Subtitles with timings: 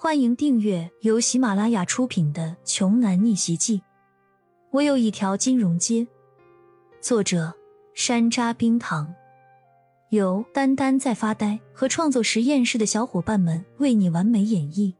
[0.00, 3.78] 欢迎订阅由喜马拉雅出品的《穷男逆袭记》。
[4.70, 6.06] 我有一条金融街。
[7.00, 7.52] 作者：
[7.94, 9.12] 山楂冰糖，
[10.10, 14.94] 由丹丹在发呆和创作实验室的小伙伴们为你完美演绎。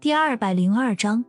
[0.00, 1.24] 第二百零二章。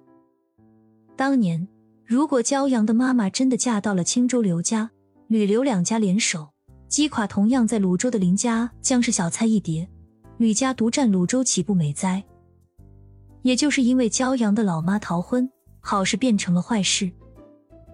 [1.15, 1.67] 当年，
[2.03, 4.89] 如果骄阳的妈妈真的嫁到了青州刘家，
[5.27, 6.49] 吕刘两家联手
[6.87, 9.87] 击垮同样在泸州的林家，将是小菜一碟。
[10.37, 12.23] 吕家独占泸州，岂不美哉？
[13.41, 15.49] 也就是因为骄阳的老妈逃婚，
[15.79, 17.11] 好事变成了坏事，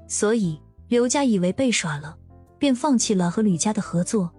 [0.08, 2.18] 所以刘家以为被耍了，
[2.58, 4.32] 便放弃了和吕家的合作。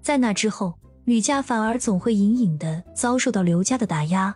[0.00, 0.72] 在那之后，
[1.04, 4.34] 吕家反而总会隐隐的遭受到刘家的打压。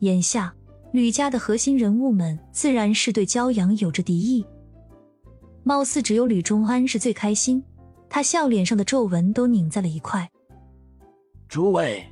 [0.00, 0.52] 眼下，
[0.90, 4.44] 吕家的核心人物们自然是对骄阳有着敌意。
[5.62, 7.62] 貌似只有吕中安是最开心，
[8.08, 10.28] 他笑脸上的皱纹都拧在了一块。
[11.52, 12.10] 诸位，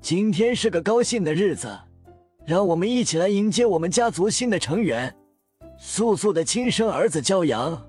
[0.00, 1.70] 今天是个高兴的日子，
[2.44, 5.14] 让我们一起来迎接我们家族新的成员——
[5.78, 7.80] 素素的亲生儿子骄阳。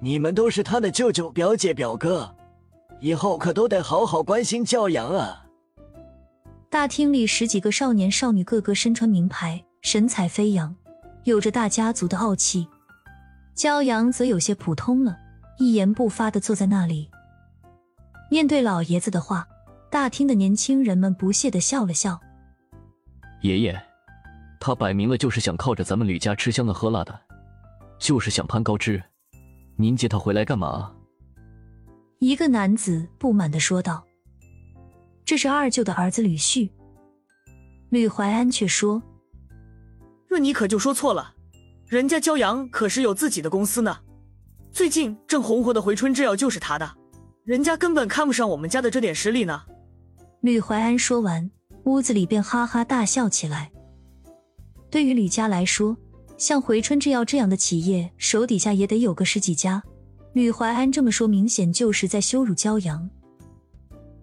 [0.00, 2.34] 你们都是他的舅舅、表姐、表哥，
[2.98, 5.44] 以后可都得好好关心骄阳啊！
[6.70, 10.74] 大厅里十几个少年少女，个个身穿名牌，神采飞扬，
[11.24, 12.66] 有着大家族的傲气。
[13.54, 15.18] 骄阳则有些普通了，
[15.58, 17.10] 一言不发的坐在那里，
[18.30, 19.46] 面对老爷子的话。
[19.90, 22.20] 大厅的年轻人们不屑的笑了笑。
[23.42, 23.80] 爷爷，
[24.60, 27.20] 他摆明了就是想靠着咱们吕家吃香的喝辣的，
[27.98, 29.02] 就是想攀高枝。
[29.76, 30.92] 您接他回来干嘛？
[32.18, 34.04] 一个男子不满的说道。
[35.24, 36.70] 这是二舅的儿子吕旭。
[37.90, 39.02] 吕怀安却说
[40.28, 41.34] ：“那你可就说错了，
[41.86, 43.98] 人家骄阳可是有自己的公司呢，
[44.72, 46.96] 最近正红火的回春制药就是他的，
[47.44, 49.62] 人家根本看不上我们家的这点实力呢。”
[50.40, 51.50] 吕怀安说完，
[51.84, 53.70] 屋子里便哈哈大笑起来。
[54.88, 55.96] 对于吕家来说，
[56.36, 59.82] 像回春制药这样的企业，手底下也得有个十几家。
[60.34, 63.10] 吕怀安这么说，明显就是在羞辱骄阳。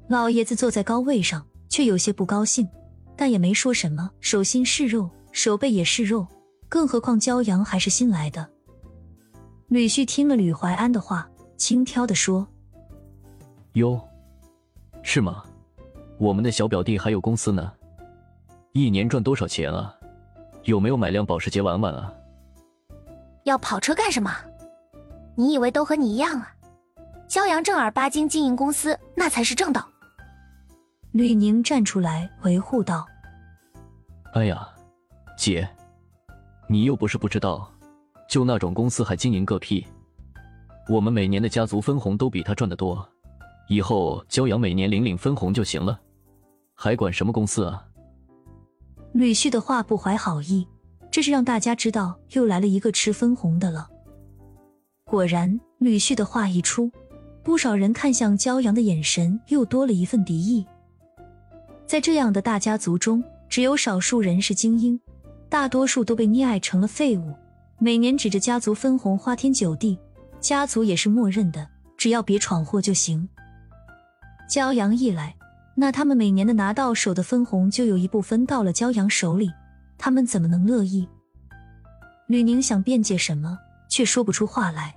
[0.08, 2.66] 老爷子坐在高位上，却有些不高兴，
[3.18, 4.10] 但也没说什么。
[4.22, 6.26] 手心是肉，手背也是肉，
[6.70, 8.48] 更何况骄阳还是新来的。
[9.68, 12.48] 吕旭听了吕怀安的话，轻佻的说
[13.74, 14.00] ：“哟，
[15.04, 15.44] 是吗？”
[16.18, 17.72] 我们的小表弟还有公司呢，
[18.72, 19.94] 一年赚多少钱啊？
[20.64, 22.14] 有没有买辆保时捷玩玩啊？
[23.44, 24.32] 要跑车干什么？
[25.36, 26.56] 你以为都和你一样啊？
[27.28, 29.86] 骄阳正儿八经经营公司，那才是正道。
[31.12, 33.06] 吕宁站出来维护道
[34.34, 34.68] ：“哎呀，
[35.38, 35.68] 姐，
[36.68, 37.70] 你又不是不知道，
[38.30, 39.86] 就那种公司还经营个屁！
[40.88, 43.08] 我们每年的家族分红都比他赚的多，
[43.68, 46.00] 以后骄阳每年领领分红就行了。”
[46.76, 47.88] 还管什么公司啊？
[49.14, 50.68] 吕旭的话不怀好意，
[51.10, 53.88] 这是让大家知道又来了一个吃分红的了。
[55.06, 56.92] 果然，吕旭的话一出，
[57.42, 60.66] 不少人看向骄阳的眼神又多了一份敌意。
[61.86, 65.00] 在这样的大家族中，只有少数人是精英，
[65.48, 67.34] 大多数都被溺爱成了废物，
[67.80, 69.98] 每年指着家族分红花天酒地，
[70.42, 71.66] 家族也是默认的，
[71.96, 73.30] 只要别闯祸就行。
[74.50, 75.34] 骄阳一来。
[75.78, 79.52] 那他们每年的拿到手的分红就有一部分到了骄阳手里，
[79.98, 81.08] 他们怎么能乐意？
[82.28, 83.60] 吕宁想辩解什么，
[83.90, 84.96] 却说不出话来。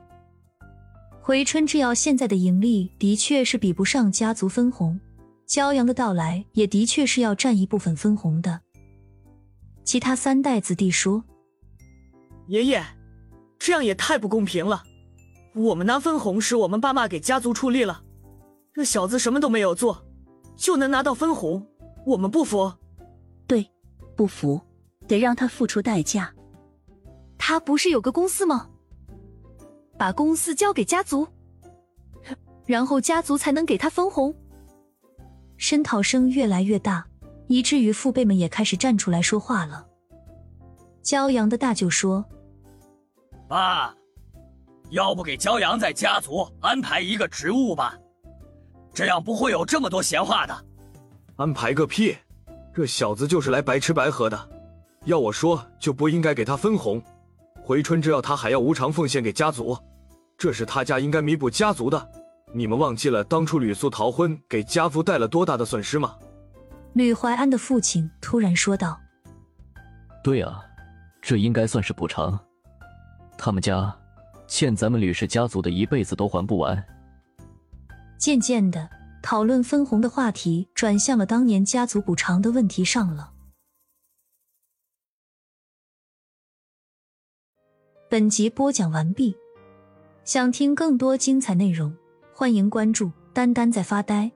[1.20, 4.98] 回春制药现在的盈利的确是比不上家族分红，
[5.46, 8.60] 骄阳的到来也的确是要占一部分分红的。
[9.84, 11.24] 其他三代子弟说
[12.48, 12.82] ：“爷爷，
[13.58, 14.84] 这样也太不公平了。
[15.54, 18.02] 我们拿分红是我们爸妈给家族出力了，
[18.72, 20.04] 这小子什么都没有做。”
[20.58, 21.64] 就能拿到分红，
[22.04, 22.70] 我们不服。
[23.46, 23.70] 对，
[24.16, 24.60] 不服，
[25.06, 26.34] 得让他付出代价。
[27.38, 28.68] 他不是有个公司吗？
[29.96, 31.26] 把公司交给家族，
[32.66, 34.34] 然后家族才能给他分红。
[35.56, 37.06] 声讨声越来越大，
[37.46, 39.86] 以至于父辈们也开始站出来说话了。
[41.02, 42.24] 骄阳的大舅说
[43.48, 43.94] ：“爸，
[44.90, 47.96] 要不给骄阳在家族安排一个职务吧？”
[48.98, 50.64] 这样不会有这么多闲话的。
[51.36, 52.16] 安排个屁！
[52.74, 54.48] 这小子就是来白吃白喝的。
[55.04, 57.00] 要我说，就不应该给他分红。
[57.62, 59.78] 回春之药他还要无偿奉献给家族，
[60.36, 62.10] 这是他家应该弥补家族的。
[62.52, 66.16] 你们忘记了当初吕素逃婚给家族带了多大的损失吗？
[66.94, 68.98] 吕怀安的父亲突然说道
[70.24, 70.60] ：“对啊，
[71.22, 72.36] 这应该算是补偿。
[73.36, 73.96] 他们家
[74.48, 76.84] 欠咱们吕氏家族的一辈子都还不完。”
[78.18, 78.90] 渐渐的，
[79.22, 83.32] 讨论分红的话题转向了当年家族补偿的问题上了。
[88.10, 89.36] 本集播讲完毕，
[90.24, 91.94] 想听更多精彩内容，
[92.34, 94.32] 欢迎关注“丹丹在发呆”。